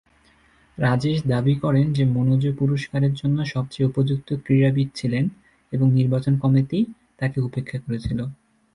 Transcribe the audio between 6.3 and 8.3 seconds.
Committee তাকে উপেক্ষা করেছিল।